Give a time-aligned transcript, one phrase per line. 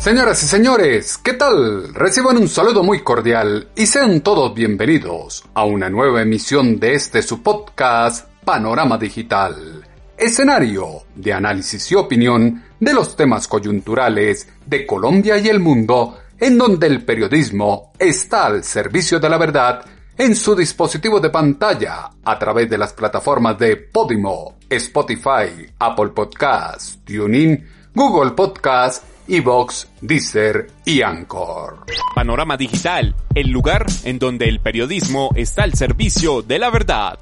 [0.00, 1.92] Señoras y señores, ¿qué tal?
[1.92, 7.20] Reciban un saludo muy cordial y sean todos bienvenidos a una nueva emisión de este
[7.20, 15.36] su podcast Panorama Digital, escenario de análisis y opinión de los temas coyunturales de Colombia
[15.36, 19.84] y el mundo, en donde el periodismo está al servicio de la verdad
[20.16, 27.00] en su dispositivo de pantalla a través de las plataformas de Podimo, Spotify, Apple Podcasts,
[27.04, 31.84] TuneIn, Google Podcasts Evox, Deezer y Anchor.
[32.16, 37.16] Panorama Digital, el lugar en donde el periodismo está al servicio de la verdad.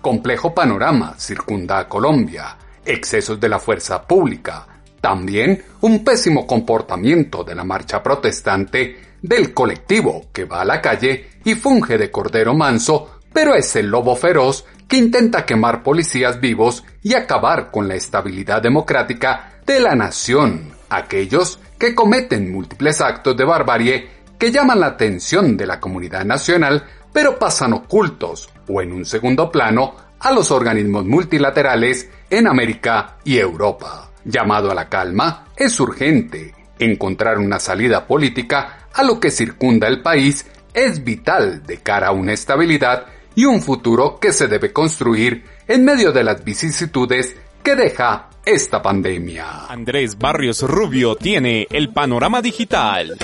[0.00, 4.66] Complejo panorama circunda a Colombia, excesos de la fuerza pública,
[5.00, 11.30] también un pésimo comportamiento de la marcha protestante del colectivo que va a la calle
[11.44, 16.84] y funge de cordero manso, pero es el lobo feroz que intenta quemar policías vivos
[17.02, 23.44] y acabar con la estabilidad democrática de la nación, aquellos que cometen múltiples actos de
[23.44, 29.04] barbarie que llaman la atención de la comunidad nacional, pero pasan ocultos o en un
[29.04, 34.10] segundo plano a los organismos multilaterales en América y Europa.
[34.24, 36.54] Llamado a la calma, es urgente.
[36.78, 42.12] Encontrar una salida política a lo que circunda el país es vital de cara a
[42.12, 47.76] una estabilidad y un futuro que se debe construir en medio de las vicisitudes que
[47.76, 49.66] deja esta pandemia.
[49.68, 53.16] Andrés Barrios Rubio tiene el panorama digital.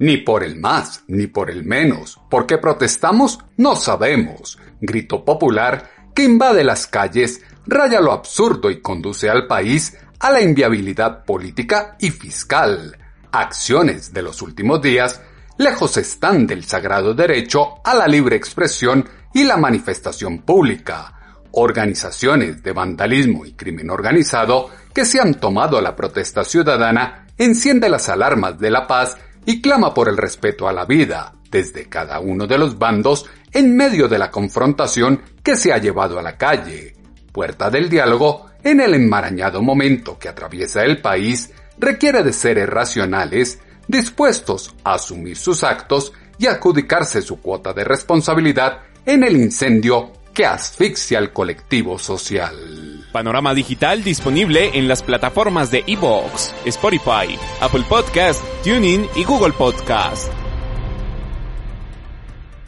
[0.00, 2.20] Ni por el más, ni por el menos.
[2.30, 3.40] ¿Por qué protestamos?
[3.56, 4.58] No sabemos.
[4.80, 10.40] Grito popular que invade las calles, raya lo absurdo y conduce al país a la
[10.40, 12.96] inviabilidad política y fiscal.
[13.32, 15.20] Acciones de los últimos días
[15.58, 21.14] lejos están del sagrado derecho a la libre expresión y la manifestación pública,
[21.52, 28.08] organizaciones de vandalismo y crimen organizado que se han tomado la protesta ciudadana enciende las
[28.08, 32.46] alarmas de la paz y clama por el respeto a la vida desde cada uno
[32.46, 36.94] de los bandos en medio de la confrontación que se ha llevado a la calle.
[37.32, 43.60] Puerta del diálogo en el enmarañado momento que atraviesa el país requiere de seres racionales
[43.88, 50.46] dispuestos a asumir sus actos y adjudicarse su cuota de responsabilidad en el incendio que
[50.46, 53.06] asfixia al colectivo social.
[53.10, 60.30] Panorama Digital disponible en las plataformas de Evox, Spotify, Apple Podcast, TuneIn y Google Podcast.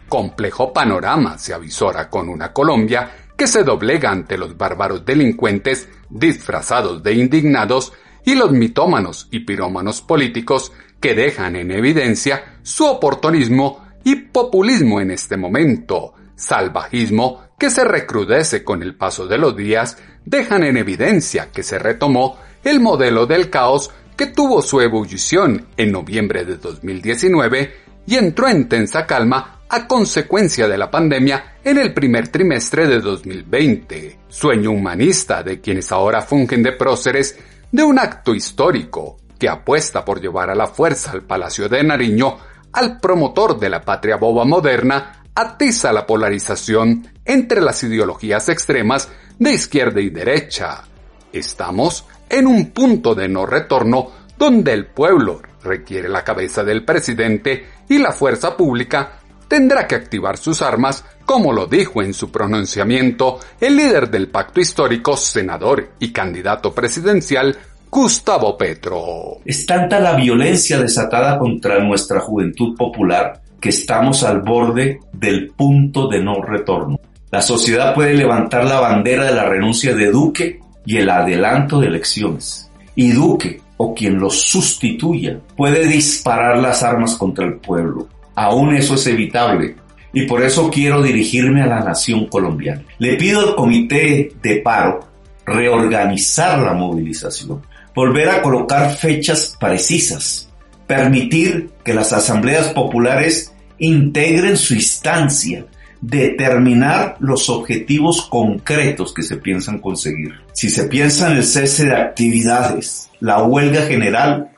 [0.09, 7.03] Complejo panorama se avisora con una Colombia que se doblega ante los bárbaros delincuentes disfrazados
[7.03, 7.93] de indignados
[8.25, 15.11] y los mitómanos y pirómanos políticos que dejan en evidencia su oportunismo y populismo en
[15.11, 21.51] este momento, salvajismo que se recrudece con el paso de los días, dejan en evidencia
[21.53, 27.73] que se retomó el modelo del caos que tuvo su ebullición en noviembre de 2019
[28.07, 33.01] y entró en tensa calma a consecuencia de la pandemia en el primer trimestre de
[33.01, 34.19] 2020.
[34.29, 37.39] Sueño humanista de quienes ahora fungen de próceres
[37.71, 42.39] de un acto histórico que apuesta por llevar a la fuerza al Palacio de Nariño
[42.73, 49.09] al promotor de la patria boba moderna atiza la polarización entre las ideologías extremas
[49.39, 50.85] de izquierda y derecha.
[51.33, 57.67] Estamos en un punto de no retorno donde el pueblo requiere la cabeza del presidente
[57.89, 63.41] y la fuerza pública tendrá que activar sus armas, como lo dijo en su pronunciamiento
[63.61, 67.59] el líder del pacto histórico, senador y candidato presidencial,
[67.91, 69.41] Gustavo Petro.
[69.45, 76.07] Es tanta la violencia desatada contra nuestra juventud popular que estamos al borde del punto
[76.07, 77.01] de no retorno.
[77.33, 81.89] La sociedad puede levantar la bandera de la renuncia de Duque y el adelanto de
[81.89, 82.71] elecciones.
[82.95, 88.07] Y Duque, o quien lo sustituya, puede disparar las armas contra el pueblo.
[88.37, 89.75] Aún eso es evitable.
[90.13, 92.85] Y por eso quiero dirigirme a la nación colombiana.
[92.99, 95.11] Le pido al comité de paro
[95.45, 97.63] reorganizar la movilización,
[97.95, 100.49] volver a colocar fechas precisas,
[100.87, 105.67] permitir que las asambleas populares integren su instancia,
[106.01, 110.35] determinar los objetivos concretos que se piensan conseguir.
[110.53, 114.51] Si se piensa en el cese de actividades, la huelga general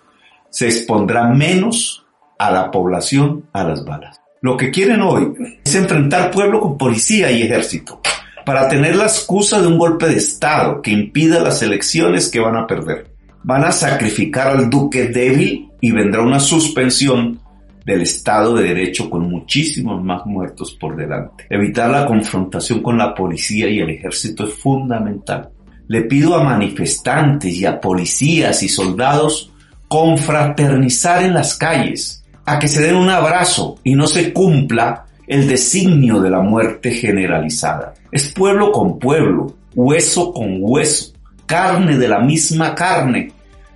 [0.51, 2.05] se expondrá menos
[2.39, 4.21] a la población a las balas.
[4.41, 5.33] Lo que quieren hoy
[5.65, 8.01] es enfrentar pueblo con policía y ejército
[8.45, 12.57] para tener la excusa de un golpe de Estado que impida las elecciones que van
[12.57, 13.12] a perder.
[13.45, 17.41] Van a sacrificar al duque débil y vendrá una suspensión
[17.85, 21.47] del Estado de Derecho con muchísimos más muertos por delante.
[21.51, 25.51] Evitar la confrontación con la policía y el ejército es fundamental.
[25.89, 29.53] Le pido a manifestantes y a policías y soldados
[29.89, 35.47] confraternizar en las calles, a que se den un abrazo y no se cumpla el
[35.47, 37.95] designio de la muerte generalizada.
[38.11, 41.12] Es pueblo con pueblo, hueso con hueso,
[41.47, 43.33] carne de la misma carne.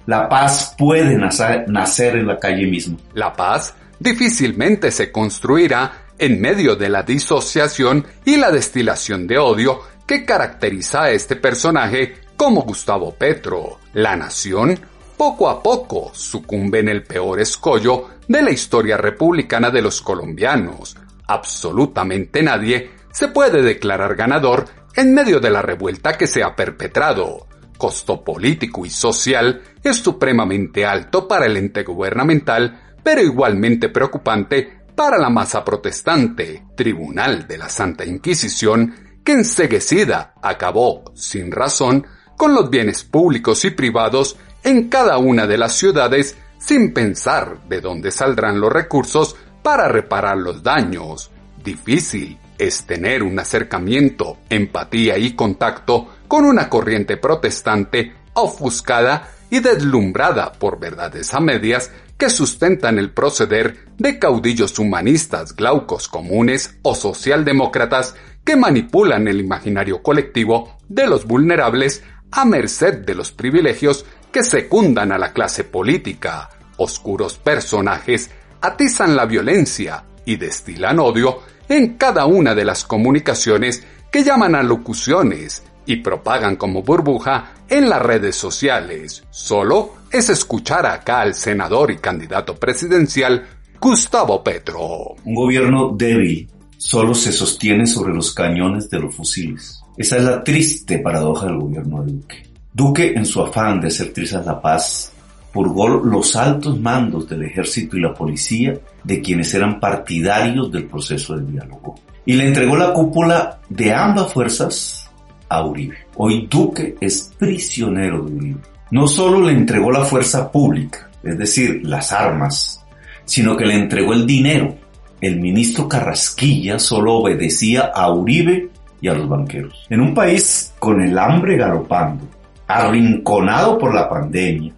[0.07, 2.97] La paz puede nacer, en la calle misma.
[3.15, 9.81] La paz difícilmente se construirá en medio de la disociación y la destilación de odio
[10.07, 13.81] que caracteriza a este personaje como Gustavo Petro.
[13.95, 14.79] La nación
[15.17, 20.97] poco a poco sucumbe en el peor escollo de la historia republicana de los colombianos.
[21.27, 27.47] Absolutamente nadie se puede declarar ganador en medio de la revuelta que se ha perpetrado.
[27.77, 35.17] Costo político y social es supremamente alto para el ente gubernamental pero igualmente preocupante para
[35.17, 42.05] la masa protestante, tribunal de la Santa Inquisición, que enseguecida acabó, sin razón,
[42.37, 47.81] con los bienes públicos y privados en cada una de las ciudades sin pensar de
[47.81, 51.31] dónde saldrán los recursos para reparar los daños.
[51.63, 60.53] Difícil es tener un acercamiento, empatía y contacto con una corriente protestante ofuscada y deslumbrada
[60.53, 68.15] por verdades a medias que sustentan el proceder de caudillos humanistas glaucos comunes o socialdemócratas
[68.45, 75.13] que manipulan el imaginario colectivo de los vulnerables a merced de los privilegios que secundan
[75.13, 76.51] a la clase política.
[76.77, 78.31] Oscuros personajes
[78.61, 84.63] atizan la violencia y destilan odio en cada una de las comunicaciones que llaman a
[84.63, 89.25] locuciones y propagan como burbuja en las redes sociales.
[89.31, 93.47] Solo es escuchar acá al senador y candidato presidencial
[93.81, 95.15] Gustavo Petro.
[95.25, 99.81] Un gobierno débil solo se sostiene sobre los cañones de los fusiles.
[99.97, 102.43] Esa es la triste paradoja del gobierno de Duque.
[102.73, 105.13] Duque, en su afán de hacer trizas la paz,
[105.57, 111.35] purgó los altos mandos del ejército y la policía de quienes eran partidarios del proceso
[111.35, 111.95] de diálogo.
[112.27, 115.11] Y le entregó la cúpula de ambas fuerzas
[115.49, 115.97] a Uribe.
[116.17, 118.61] Hoy Duque es prisionero de Uribe.
[118.91, 122.85] No solo le entregó la fuerza pública, es decir, las armas,
[123.25, 124.77] sino que le entregó el dinero.
[125.23, 128.69] El ministro Carrasquilla solo obedecía a Uribe
[129.01, 129.87] y a los banqueros.
[129.89, 132.29] En un país con el hambre galopando,
[132.67, 134.76] arrinconado por la pandemia,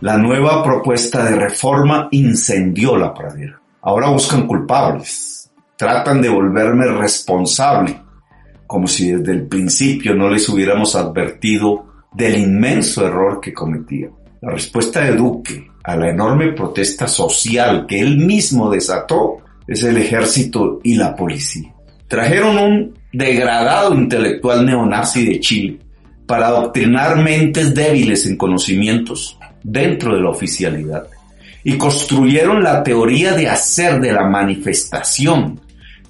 [0.00, 3.60] la nueva propuesta de reforma incendió la pradera.
[3.82, 5.50] Ahora buscan culpables.
[5.76, 8.00] Tratan de volverme responsable,
[8.66, 14.10] como si desde el principio no les hubiéramos advertido del inmenso error que cometía.
[14.40, 19.96] La respuesta de Duque a la enorme protesta social que él mismo desató es el
[19.96, 21.74] ejército y la policía.
[22.08, 25.78] Trajeron un degradado intelectual neonazi de Chile
[26.26, 31.08] para adoctrinar mentes débiles en conocimientos dentro de la oficialidad
[31.64, 35.60] y construyeron la teoría de hacer de la manifestación,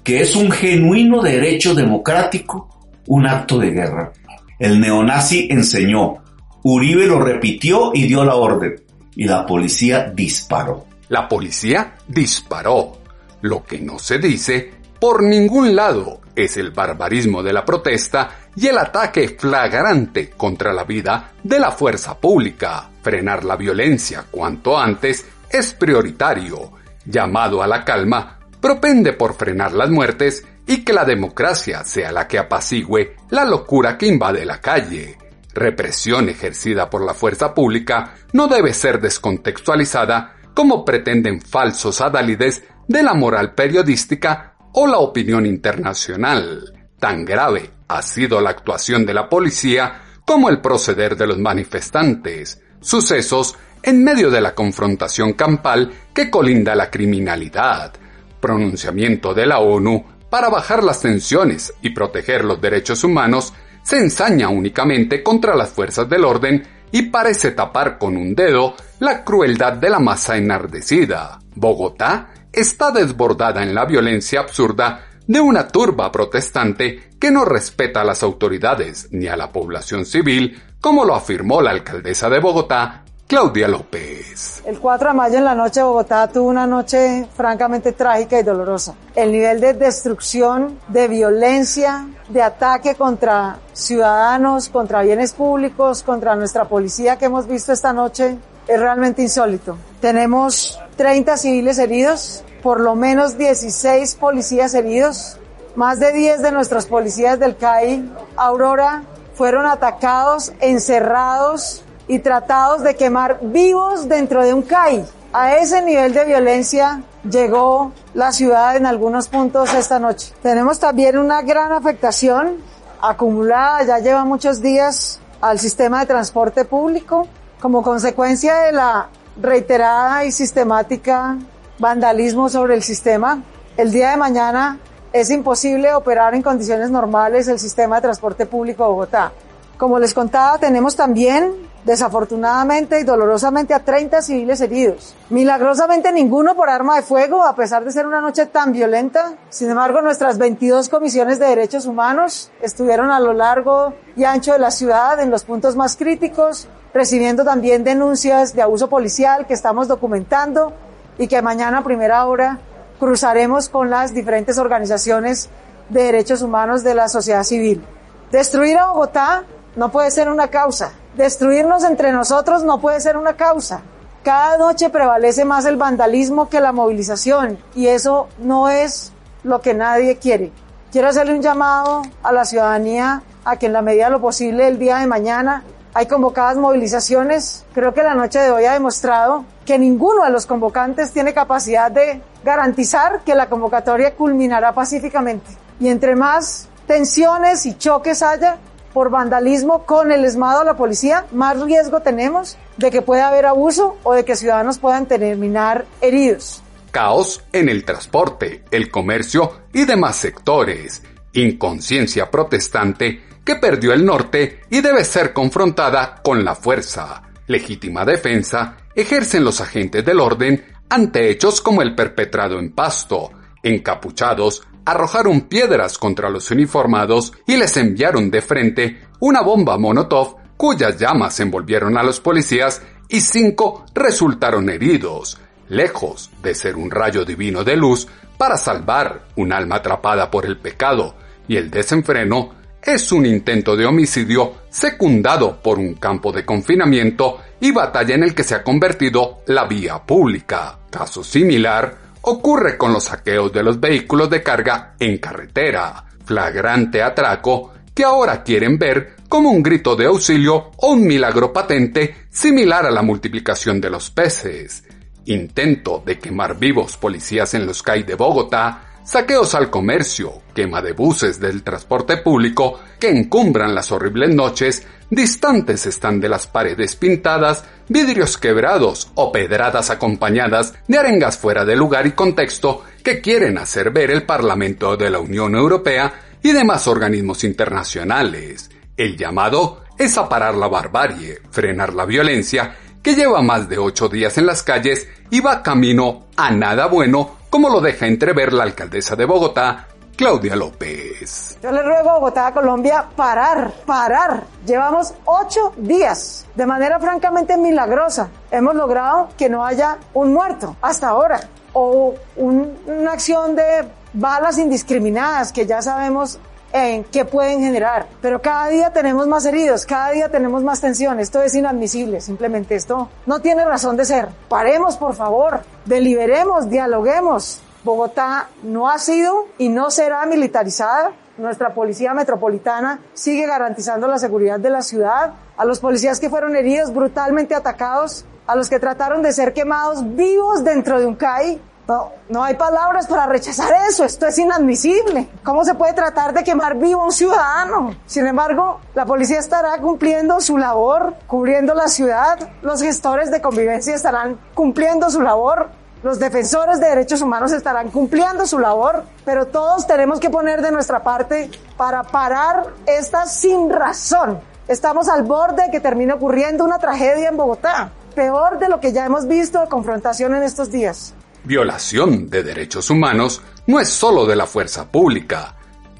[0.03, 2.69] que es un genuino derecho democrático,
[3.07, 4.11] un acto de guerra.
[4.59, 6.17] El neonazi enseñó,
[6.63, 8.75] Uribe lo repitió y dio la orden,
[9.15, 10.85] y la policía disparó.
[11.09, 12.97] La policía disparó.
[13.41, 18.67] Lo que no se dice por ningún lado es el barbarismo de la protesta y
[18.67, 22.89] el ataque flagrante contra la vida de la fuerza pública.
[23.05, 26.71] Frenar la violencia cuanto antes es prioritario.
[27.05, 32.27] Llamado a la calma, propende por frenar las muertes y que la democracia sea la
[32.27, 35.19] que apacigüe la locura que invade la calle.
[35.53, 43.03] Represión ejercida por la fuerza pública no debe ser descontextualizada como pretenden falsos adálides de
[43.03, 46.73] la moral periodística o la opinión internacional.
[46.99, 52.63] Tan grave ha sido la actuación de la policía como el proceder de los manifestantes,
[52.85, 57.93] sucesos en medio de la confrontación campal que colinda la criminalidad,
[58.39, 64.49] pronunciamiento de la ONU para bajar las tensiones y proteger los derechos humanos, se ensaña
[64.49, 69.89] únicamente contra las fuerzas del orden y parece tapar con un dedo la crueldad de
[69.89, 71.39] la masa enardecida.
[71.55, 78.05] Bogotá está desbordada en la violencia absurda de una turba protestante que no respeta a
[78.05, 83.67] las autoridades ni a la población civil, como lo afirmó la alcaldesa de Bogotá, Claudia
[83.67, 84.61] López.
[84.65, 88.93] El 4 de mayo en la noche Bogotá tuvo una noche francamente trágica y dolorosa.
[89.15, 96.65] El nivel de destrucción, de violencia, de ataque contra ciudadanos, contra bienes públicos, contra nuestra
[96.65, 99.75] policía que hemos visto esta noche es realmente insólito.
[100.01, 105.37] Tenemos 30 civiles heridos, por lo menos 16 policías heridos,
[105.75, 109.03] más de 10 de nuestros policías del CAI, Aurora,
[109.35, 115.05] fueron atacados, encerrados y tratados de quemar vivos dentro de un CAI.
[115.33, 120.33] A ese nivel de violencia llegó la ciudad en algunos puntos esta noche.
[120.41, 122.57] Tenemos también una gran afectación
[123.01, 127.27] acumulada, ya lleva muchos días, al sistema de transporte público
[127.59, 131.37] como consecuencia de la reiterada y sistemática
[131.77, 133.43] vandalismo sobre el sistema.
[133.77, 134.79] El día de mañana
[135.13, 139.31] es imposible operar en condiciones normales el sistema de transporte público de Bogotá.
[139.77, 145.15] Como les contaba, tenemos también, desafortunadamente y dolorosamente, a 30 civiles heridos.
[145.29, 149.33] Milagrosamente ninguno por arma de fuego, a pesar de ser una noche tan violenta.
[149.49, 154.59] Sin embargo, nuestras 22 comisiones de derechos humanos estuvieron a lo largo y ancho de
[154.59, 159.89] la ciudad, en los puntos más críticos, recibiendo también denuncias de abuso policial que estamos
[159.89, 160.71] documentando
[161.17, 162.59] y que mañana a primera hora
[162.99, 165.49] cruzaremos con las diferentes organizaciones
[165.89, 167.83] de derechos humanos de la sociedad civil.
[168.31, 169.43] Destruir a Bogotá
[169.75, 170.91] no puede ser una causa.
[171.15, 173.81] Destruirnos entre nosotros no puede ser una causa.
[174.23, 179.11] Cada noche prevalece más el vandalismo que la movilización y eso no es
[179.43, 180.51] lo que nadie quiere.
[180.91, 184.67] Quiero hacerle un llamado a la ciudadanía a que en la medida de lo posible
[184.67, 187.65] el día de mañana hay convocadas movilizaciones.
[187.73, 191.91] Creo que la noche de hoy ha demostrado que ninguno de los convocantes tiene capacidad
[191.91, 195.51] de garantizar que la convocatoria culminará pacíficamente.
[195.79, 198.57] Y entre más tensiones y choques haya,
[198.93, 203.45] por vandalismo con el esmado a la policía, más riesgo tenemos de que pueda haber
[203.45, 206.63] abuso o de que ciudadanos puedan terminar heridos.
[206.91, 211.03] Caos en el transporte, el comercio y demás sectores.
[211.33, 217.21] Inconsciencia protestante que perdió el norte y debe ser confrontada con la fuerza.
[217.47, 223.31] Legítima defensa ejercen los agentes del orden ante hechos como el perpetrado en Pasto,
[223.63, 230.97] encapuchados arrojaron piedras contra los uniformados y les enviaron de frente una bomba Monotov cuyas
[230.97, 237.63] llamas envolvieron a los policías y cinco resultaron heridos, lejos de ser un rayo divino
[237.63, 241.15] de luz para salvar un alma atrapada por el pecado
[241.47, 242.51] y el desenfreno,
[242.85, 248.35] es un intento de homicidio secundado por un campo de confinamiento y batalla en el
[248.35, 250.77] que se ha convertido la vía pública.
[250.91, 257.73] Caso similar ocurre con los saqueos de los vehículos de carga en carretera, flagrante atraco
[257.93, 262.91] que ahora quieren ver como un grito de auxilio o un milagro patente similar a
[262.91, 264.83] la multiplicación de los peces.
[265.25, 270.93] Intento de quemar vivos policías en los CAI de Bogotá, saqueos al comercio, quema de
[270.93, 277.63] buses del transporte público que encumbran las horribles noches, distantes están de las paredes pintadas,
[277.87, 283.91] vidrios quebrados o pedradas acompañadas de arengas fuera de lugar y contexto que quieren hacer
[283.91, 288.71] ver el Parlamento de la Unión Europea y demás organismos internacionales.
[288.97, 294.09] El llamado es a parar la barbarie, frenar la violencia, que lleva más de ocho
[294.09, 298.63] días en las calles y va camino a nada bueno, como lo deja entrever la
[298.63, 301.57] alcaldesa de Bogotá, Claudia López.
[301.63, 304.43] Yo le ruego a Bogotá, Colombia, parar, parar.
[304.65, 308.27] Llevamos ocho días de manera francamente milagrosa.
[308.51, 311.39] Hemos logrado que no haya un muerto hasta ahora
[311.71, 316.37] o una acción de balas indiscriminadas que ya sabemos
[316.75, 318.05] en qué pueden generar.
[318.21, 321.21] Pero cada día tenemos más heridos, cada día tenemos más tensión.
[321.21, 324.27] Esto es inadmisible, simplemente esto no tiene razón de ser.
[324.49, 331.11] Paremos, por favor, deliberemos, dialoguemos, Bogotá no ha sido y no será militarizada.
[331.37, 335.33] Nuestra policía metropolitana sigue garantizando la seguridad de la ciudad.
[335.55, 340.15] A los policías que fueron heridos, brutalmente atacados, a los que trataron de ser quemados
[340.15, 345.29] vivos dentro de un CAI, No, no hay palabras para rechazar eso, esto es inadmisible.
[345.43, 347.95] ¿Cómo se puede tratar de quemar vivo a un ciudadano?
[348.07, 353.93] Sin embargo, la policía estará cumpliendo su labor, cubriendo la ciudad, los gestores de convivencia
[353.93, 355.69] estarán cumpliendo su labor,
[356.05, 360.71] los defensores de derechos humanos estarán cumpliendo su labor, pero todos tenemos que poner de
[360.71, 364.39] nuestra parte para parar esta sin razón.
[364.67, 368.93] Estamos al borde de que termine ocurriendo una tragedia en Bogotá, peor de lo que
[368.93, 371.14] ya hemos visto de confrontación en estos días.
[371.45, 375.55] Violación de derechos humanos no es solo de la fuerza pública.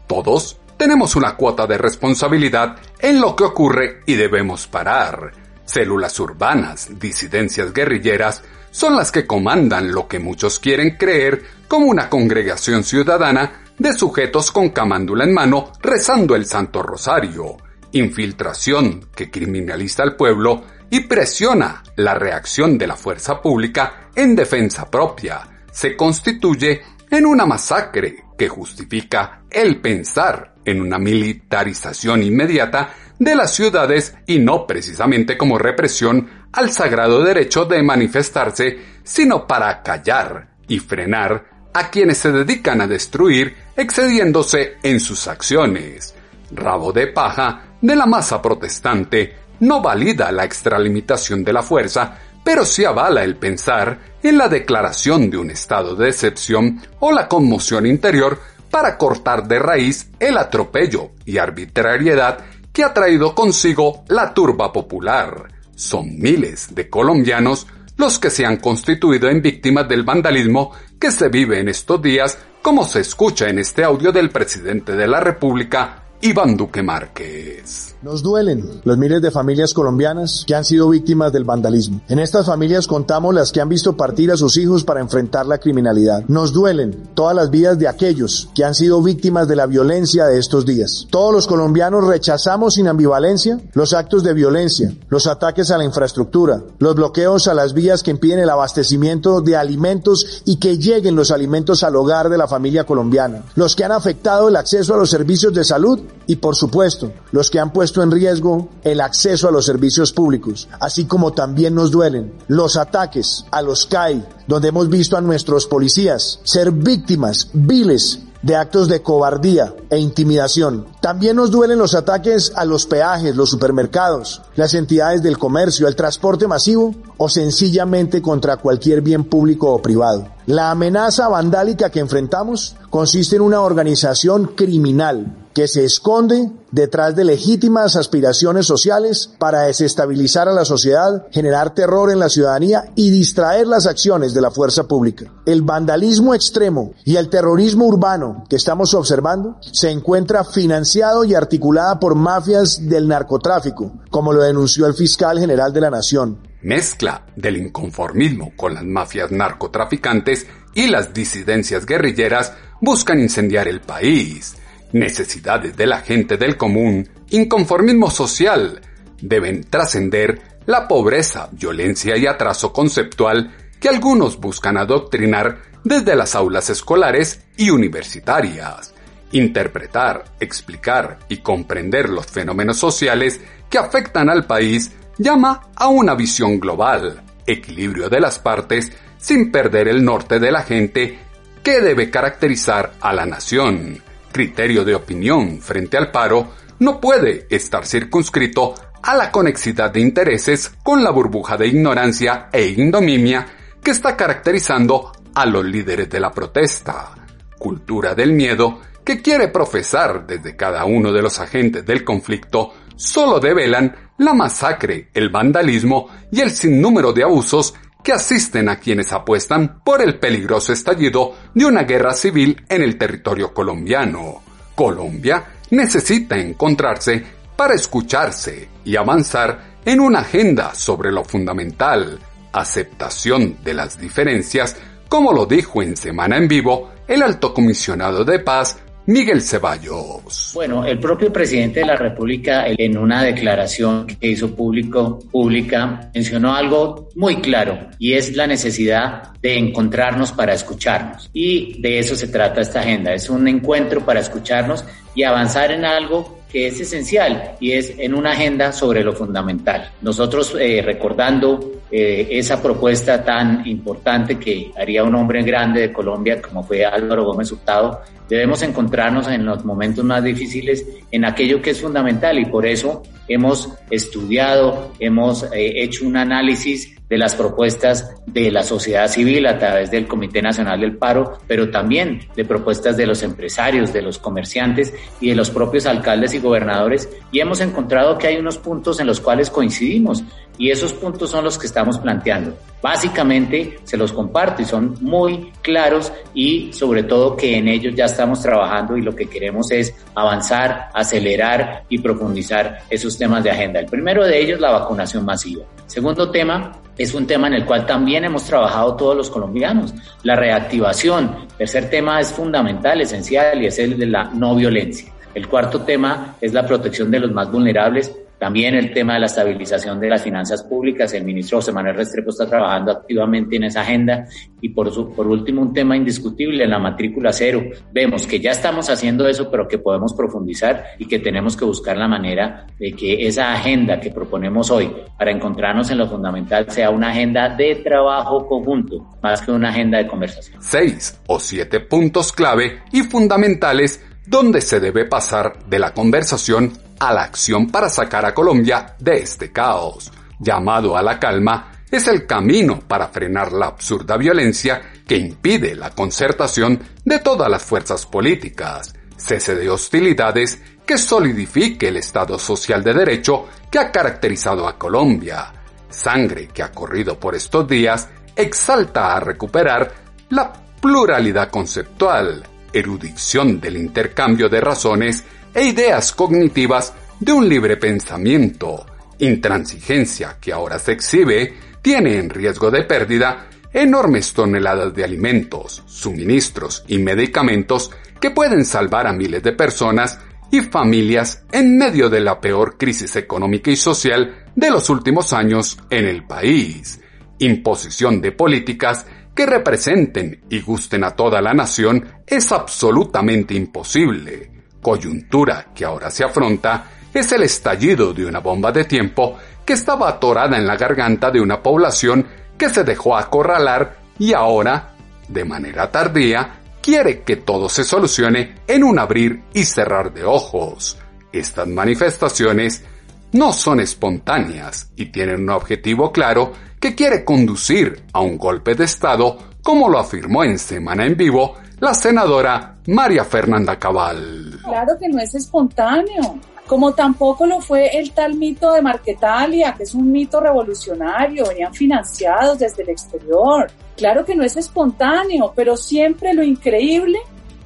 [0.07, 5.31] Todos tenemos una cuota de responsabilidad en lo que ocurre y debemos parar.
[5.63, 12.09] Células urbanas, disidencias guerrilleras, son las que comandan lo que muchos quieren creer como una
[12.09, 17.57] congregación ciudadana de sujetos con camándula en mano rezando el Santo Rosario,
[17.91, 24.89] infiltración que criminaliza al pueblo y presiona la reacción de la fuerza pública en defensa
[24.89, 33.35] propia, se constituye en una masacre que justifica el pensar en una militarización inmediata de
[33.35, 40.55] las ciudades y no precisamente como represión al sagrado derecho de manifestarse, sino para callar
[40.67, 46.15] y frenar a quienes se dedican a destruir excediéndose en sus acciones.
[46.51, 52.65] Rabo de paja de la masa protestante no valida la extralimitación de la fuerza, pero
[52.65, 57.85] sí avala el pensar en la declaración de un estado de excepción o la conmoción
[57.85, 62.39] interior para cortar de raíz el atropello y arbitrariedad
[62.71, 65.47] que ha traído consigo la turba popular.
[65.75, 71.29] Son miles de colombianos los que se han constituido en víctimas del vandalismo que se
[71.29, 76.04] vive en estos días, como se escucha en este audio del presidente de la República,
[76.21, 77.95] Iván Duque Márquez.
[78.01, 82.01] Nos duelen los miles de familias colombianas que han sido víctimas del vandalismo.
[82.07, 85.57] En estas familias contamos las que han visto partir a sus hijos para enfrentar la
[85.57, 86.23] criminalidad.
[86.27, 90.39] Nos duelen todas las vidas de aquellos que han sido víctimas de la violencia de
[90.39, 91.07] estos días.
[91.09, 96.61] Todos los colombianos rechazamos sin ambivalencia los actos de violencia, los ataques a la infraestructura,
[96.79, 101.31] los bloqueos a las vías que impiden el abastecimiento de alimentos y que lleguen los
[101.31, 105.09] alimentos al hogar de la familia colombiana, los que han afectado el acceso a los
[105.09, 109.51] servicios de salud y por supuesto los que han puesto en riesgo el acceso a
[109.51, 114.89] los servicios públicos, así como también nos duelen los ataques a los CAI, donde hemos
[114.89, 120.85] visto a nuestros policías ser víctimas viles de actos de cobardía e intimidación.
[121.01, 125.95] También nos duelen los ataques a los peajes, los supermercados, las entidades del comercio, el
[125.95, 130.27] transporte masivo o sencillamente contra cualquier bien público o privado.
[130.45, 137.23] La amenaza vandálica que enfrentamos consiste en una organización criminal que se esconde detrás de
[137.23, 143.65] legítimas aspiraciones sociales para desestabilizar a la sociedad, generar terror en la ciudadanía y distraer
[143.65, 145.31] las acciones de la fuerza pública.
[145.45, 152.01] El vandalismo extremo y el terrorismo urbano que estamos observando se encuentra financiado y articulada
[152.01, 156.37] por mafias del narcotráfico, como lo denunció el fiscal general de la Nación.
[156.63, 164.57] Mezcla del inconformismo con las mafias narcotraficantes y las disidencias guerrilleras buscan incendiar el país
[164.91, 168.81] necesidades de la gente del común, inconformismo social,
[169.21, 176.69] deben trascender la pobreza, violencia y atraso conceptual que algunos buscan adoctrinar desde las aulas
[176.69, 178.93] escolares y universitarias.
[179.31, 186.59] Interpretar, explicar y comprender los fenómenos sociales que afectan al país llama a una visión
[186.59, 191.19] global, equilibrio de las partes sin perder el norte de la gente
[191.63, 194.01] que debe caracterizar a la nación
[194.35, 200.73] criterio de opinión frente al paro no puede estar circunscrito a la conexidad de intereses
[200.83, 203.47] con la burbuja de ignorancia e indomimia
[203.81, 207.11] que está caracterizando a los líderes de la protesta.
[207.57, 213.39] Cultura del miedo que quiere profesar desde cada uno de los agentes del conflicto solo
[213.39, 217.73] develan la masacre, el vandalismo y el sinnúmero de abusos
[218.05, 222.99] que asisten a quienes apuestan por el peligroso estallido de una guerra civil en el
[222.99, 224.43] territorio colombiano.
[224.75, 227.23] Colombia necesita encontrarse
[227.55, 232.19] para escucharse y avanzar en una agenda sobre lo fundamental,
[232.53, 234.77] aceptación de las diferencias,
[235.09, 240.51] como lo dijo en Semana en Vivo el alto comisionado de paz Miguel Ceballos.
[240.55, 246.55] Bueno, el propio presidente de la República en una declaración que hizo público, pública mencionó
[246.55, 251.29] algo muy claro y es la necesidad de encontrarnos para escucharnos.
[251.33, 255.85] Y de eso se trata esta agenda, es un encuentro para escucharnos y avanzar en
[255.85, 259.91] algo que es esencial y es en una agenda sobre lo fundamental.
[260.01, 266.41] Nosotros eh, recordando eh, esa propuesta tan importante que haría un hombre grande de Colombia
[266.41, 271.71] como fue Álvaro Gómez Hurtado, debemos encontrarnos en los momentos más difíciles en aquello que
[271.71, 278.15] es fundamental y por eso hemos estudiado, hemos eh, hecho un análisis de las propuestas
[278.25, 282.97] de la sociedad civil a través del Comité Nacional del Paro, pero también de propuestas
[282.97, 287.07] de los empresarios, de los comerciantes y de los propios alcaldes y gobernadores.
[287.31, 290.23] Y hemos encontrado que hay unos puntos en los cuales coincidimos
[290.57, 292.55] y esos puntos son los que estamos planteando.
[292.81, 298.05] Básicamente se los comparto y son muy claros y sobre todo que en ellos ya
[298.05, 303.79] estamos trabajando y lo que queremos es avanzar, acelerar y profundizar esos temas de agenda.
[303.79, 305.65] El primero de ellos, la vacunación masiva.
[305.87, 309.93] Segundo tema, es un tema en el cual también hemos trabajado todos los colombianos.
[310.23, 311.47] La reactivación.
[311.57, 315.11] Tercer tema es fundamental, esencial y es el de la no violencia.
[315.33, 319.25] El cuarto tema es la protección de los más vulnerables también el tema de la
[319.27, 323.81] estabilización de las finanzas públicas, el ministro José Manuel Restrepo está trabajando activamente en esa
[323.81, 324.25] agenda.
[324.61, 327.63] Y por, por último, un tema indiscutible, la matrícula cero.
[327.93, 331.97] Vemos que ya estamos haciendo eso, pero que podemos profundizar y que tenemos que buscar
[331.97, 336.89] la manera de que esa agenda que proponemos hoy para encontrarnos en lo fundamental sea
[336.89, 340.61] una agenda de trabajo conjunto, más que una agenda de conversación.
[340.61, 347.13] Seis o siete puntos clave y fundamentales donde se debe pasar de la conversación a
[347.13, 350.11] la acción para sacar a Colombia de este caos.
[350.39, 355.91] Llamado a la calma es el camino para frenar la absurda violencia que impide la
[355.91, 362.93] concertación de todas las fuerzas políticas, cese de hostilidades que solidifique el Estado social de
[362.93, 365.53] derecho que ha caracterizado a Colombia.
[365.89, 369.93] Sangre que ha corrido por estos días exalta a recuperar
[370.29, 372.43] la pluralidad conceptual,
[372.77, 378.85] erudición del intercambio de razones e ideas cognitivas de un libre pensamiento.
[379.19, 386.83] Intransigencia que ahora se exhibe tiene en riesgo de pérdida enormes toneladas de alimentos, suministros
[386.87, 390.19] y medicamentos que pueden salvar a miles de personas
[390.51, 395.77] y familias en medio de la peor crisis económica y social de los últimos años
[395.89, 397.01] en el país.
[397.39, 405.71] Imposición de políticas que representen y gusten a toda la nación es absolutamente imposible coyuntura
[405.73, 410.57] que ahora se afronta es el estallido de una bomba de tiempo que estaba atorada
[410.57, 414.93] en la garganta de una población que se dejó acorralar y ahora,
[415.27, 420.99] de manera tardía, quiere que todo se solucione en un abrir y cerrar de ojos.
[421.33, 422.83] Estas manifestaciones
[423.31, 426.53] no son espontáneas y tienen un objetivo claro
[426.85, 431.55] que quiere conducir a un golpe de Estado, como lo afirmó en Semana en Vivo
[431.79, 434.59] la senadora María Fernanda Cabal.
[434.63, 439.81] Claro que no es espontáneo, como tampoco lo fue el tal mito de Marquetalia, que
[439.81, 443.71] es un mito revolucionario, venían financiados desde el exterior.
[443.97, 447.17] Claro que no es espontáneo, pero siempre lo increíble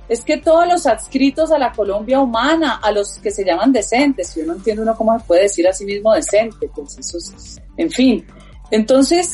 [0.08, 4.34] es que todos los adscritos a la Colombia humana, a los que se llaman decentes,
[4.34, 7.62] yo no entiendo uno cómo se puede decir a sí mismo decente, pues eso es,
[7.76, 8.26] en fin.
[8.72, 9.34] Entonces,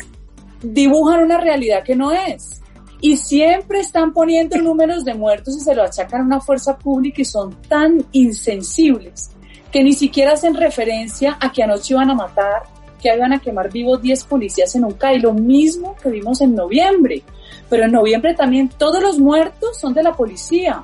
[0.62, 2.62] dibujan una realidad que no es
[3.02, 7.22] y siempre están poniendo números de muertos y se lo achacan a una fuerza pública
[7.22, 9.32] y son tan insensibles
[9.72, 12.64] que ni siquiera hacen referencia a que anoche iban a matar,
[13.02, 16.56] que iban a quemar vivos 10 policías en un CAI, lo mismo que vimos en
[16.56, 17.24] noviembre.
[17.70, 20.82] Pero en noviembre también todos los muertos son de la policía.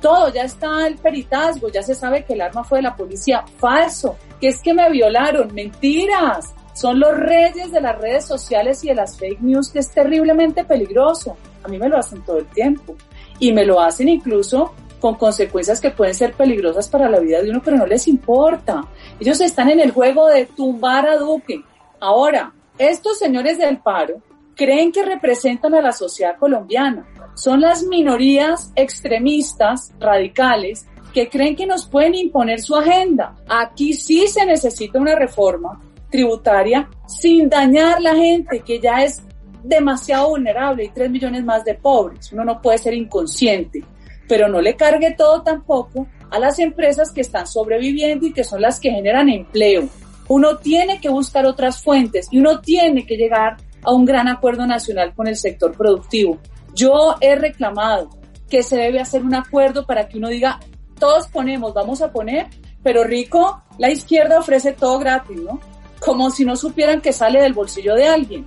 [0.00, 3.42] Todo, ya está el peritazgo, ya se sabe que el arma fue de la policía.
[3.56, 6.54] Falso, que es que me violaron, mentiras.
[6.74, 10.64] Son los reyes de las redes sociales y de las fake news que es terriblemente
[10.64, 11.36] peligroso.
[11.62, 12.96] A mí me lo hacen todo el tiempo.
[13.38, 17.50] Y me lo hacen incluso con consecuencias que pueden ser peligrosas para la vida de
[17.50, 18.84] uno, pero no les importa.
[19.20, 21.62] Ellos están en el juego de tumbar a Duque.
[22.00, 24.16] Ahora, estos señores del paro
[24.56, 27.06] creen que representan a la sociedad colombiana.
[27.34, 33.36] Son las minorías extremistas, radicales, que creen que nos pueden imponer su agenda.
[33.48, 35.80] Aquí sí se necesita una reforma
[36.14, 39.20] tributaria sin dañar la gente, que ya es
[39.64, 42.32] demasiado vulnerable y tres millones más de pobres.
[42.32, 43.82] Uno no puede ser inconsciente,
[44.28, 48.62] pero no le cargue todo tampoco a las empresas que están sobreviviendo y que son
[48.62, 49.88] las que generan empleo.
[50.28, 54.68] Uno tiene que buscar otras fuentes y uno tiene que llegar a un gran acuerdo
[54.68, 56.38] nacional con el sector productivo.
[56.76, 58.10] Yo he reclamado
[58.48, 60.60] que se debe hacer un acuerdo para que uno diga,
[60.96, 62.46] todos ponemos, vamos a poner,
[62.84, 65.58] pero rico, la izquierda ofrece todo gratis, ¿no?
[66.04, 68.46] Como si no supieran que sale del bolsillo de alguien.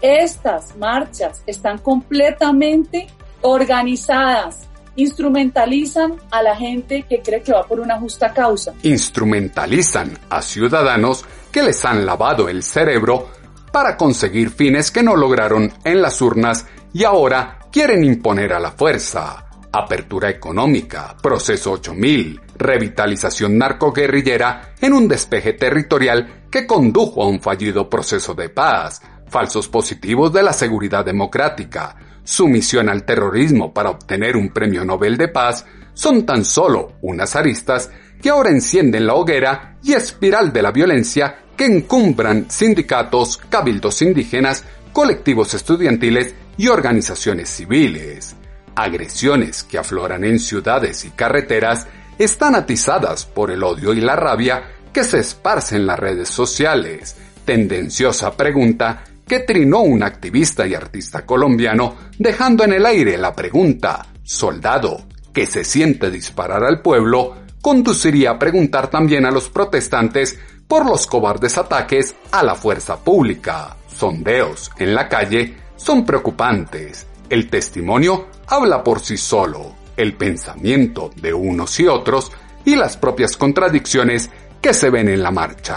[0.00, 3.08] Estas marchas están completamente
[3.42, 4.68] organizadas
[4.98, 8.74] instrumentalizan a la gente que cree que va por una justa causa.
[8.82, 13.28] Instrumentalizan a ciudadanos que les han lavado el cerebro
[13.72, 18.72] para conseguir fines que no lograron en las urnas y ahora quieren imponer a la
[18.72, 19.44] fuerza.
[19.70, 27.88] Apertura económica, proceso 8000, revitalización narcoguerrillera en un despeje territorial que condujo a un fallido
[27.88, 34.50] proceso de paz, falsos positivos de la seguridad democrática, sumisión al terrorismo para obtener un
[34.50, 37.90] premio Nobel de paz, son tan solo unas aristas
[38.20, 44.64] que ahora encienden la hoguera y espiral de la violencia que encumbran sindicatos, cabildos indígenas,
[44.92, 48.36] colectivos estudiantiles y organizaciones civiles.
[48.74, 51.86] Agresiones que afloran en ciudades y carreteras
[52.18, 57.16] están atizadas por el odio y la rabia que se esparce en las redes sociales.
[57.44, 64.06] Tendenciosa pregunta que trinó un activista y artista colombiano dejando en el aire la pregunta,
[64.24, 65.02] soldado,
[65.32, 71.06] que se siente disparar al pueblo, conduciría a preguntar también a los protestantes por los
[71.06, 73.76] cobardes ataques a la fuerza pública.
[73.94, 77.06] Sondeos en la calle son preocupantes.
[77.28, 79.77] El testimonio habla por sí solo.
[79.98, 82.32] El pensamiento de unos y otros
[82.64, 85.76] y las propias contradicciones que se ven en la marcha.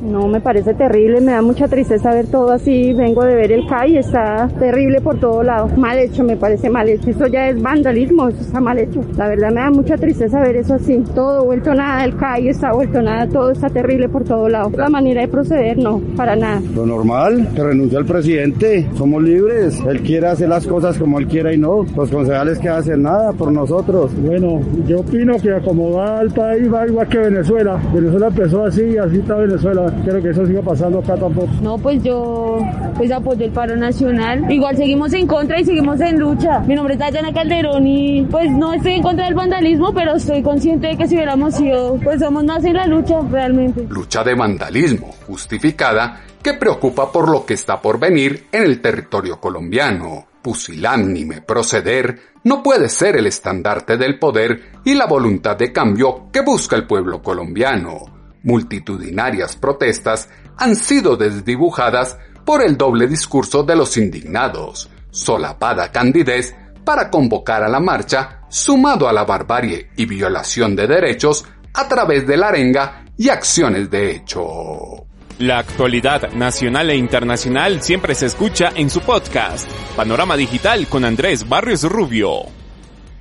[0.00, 2.92] No, me parece terrible, me da mucha tristeza ver todo así.
[2.92, 5.68] Vengo de ver el CAI, está terrible por todo lado.
[5.76, 7.10] Mal hecho, me parece mal hecho.
[7.10, 9.00] Eso ya es vandalismo, eso está mal hecho.
[9.16, 11.02] La verdad me da mucha tristeza ver eso así.
[11.14, 14.70] Todo vuelto nada, el CAI está vuelto nada, todo está terrible por todo lado.
[14.76, 16.60] La manera de proceder, no, para nada.
[16.74, 18.86] Lo normal, que renuncia el presidente.
[18.96, 19.80] Somos libres.
[19.88, 21.86] Él quiere hacer las cosas como él quiera y no.
[21.96, 24.10] Los concejales que hacen nada por nosotros.
[24.20, 27.80] Bueno, yo opino que como va el país va igual que Venezuela.
[27.94, 31.48] Venezuela empezó así y así está Venezuela quiero que eso siga pasando acá tampoco.
[31.62, 32.58] No, pues yo
[32.96, 34.50] pues apoyo el paro nacional.
[34.50, 36.60] Igual seguimos en contra y seguimos en lucha.
[36.60, 40.42] Mi nombre es Dayana Calderón y pues no estoy en contra del vandalismo, pero estoy
[40.42, 43.86] consciente de que si hubiéramos sido, pues somos más en la lucha realmente.
[43.88, 49.40] Lucha de vandalismo, justificada, que preocupa por lo que está por venir en el territorio
[49.40, 50.26] colombiano.
[50.46, 56.40] Pusilánime proceder no puede ser el estandarte del poder y la voluntad de cambio que
[56.40, 63.96] busca el pueblo colombiano multitudinarias protestas han sido desdibujadas por el doble discurso de los
[63.96, 66.54] indignados, solapada candidez
[66.84, 72.24] para convocar a la marcha, sumado a la barbarie y violación de derechos a través
[72.24, 75.08] de la arenga y acciones de hecho.
[75.38, 81.46] La actualidad nacional e internacional siempre se escucha en su podcast, Panorama Digital con Andrés
[81.46, 82.44] Barrios Rubio.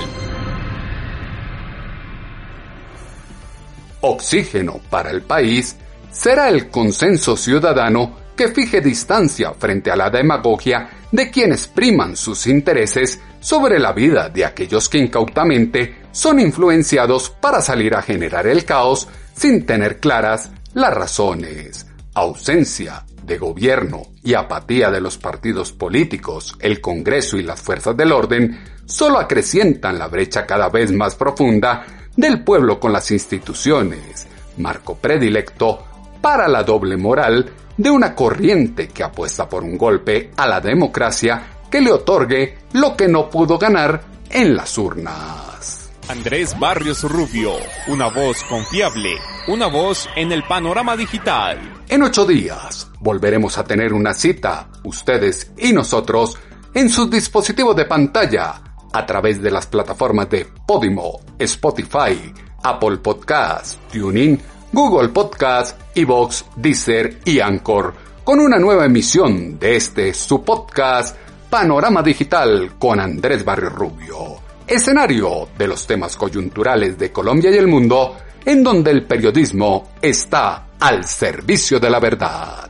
[4.01, 5.75] Oxígeno para el país
[6.11, 12.47] será el consenso ciudadano que fije distancia frente a la demagogia de quienes priman sus
[12.47, 18.65] intereses sobre la vida de aquellos que incautamente son influenciados para salir a generar el
[18.65, 21.85] caos sin tener claras las razones.
[22.15, 28.11] Ausencia de gobierno y apatía de los partidos políticos, el Congreso y las fuerzas del
[28.11, 31.85] orden solo acrecientan la brecha cada vez más profunda
[32.15, 35.83] del pueblo con las instituciones, marco predilecto
[36.21, 41.43] para la doble moral de una corriente que apuesta por un golpe a la democracia
[41.69, 45.84] que le otorgue lo que no pudo ganar en las urnas.
[46.07, 47.53] Andrés Barrios Rubio,
[47.87, 49.15] una voz confiable,
[49.47, 51.57] una voz en el panorama digital.
[51.89, 56.37] En ocho días volveremos a tener una cita, ustedes y nosotros,
[56.75, 58.61] en sus dispositivos de pantalla,
[58.93, 64.39] a través de las plataformas de Podimo, Spotify, Apple Podcasts, TuneIn,
[64.71, 71.17] Google Podcast, Evox, Deezer y Anchor, con una nueva emisión de este su podcast
[71.49, 77.67] Panorama Digital con Andrés Barrio Rubio, escenario de los temas coyunturales de Colombia y el
[77.67, 82.69] mundo, en donde el periodismo está al servicio de la verdad.